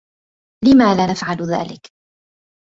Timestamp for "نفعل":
1.11-1.37